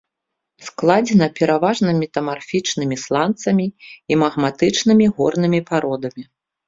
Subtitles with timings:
[0.67, 3.67] Складзена пераважна метамарфічнымі сланцамі
[4.15, 6.23] і магматычнымі горнымі пародамі.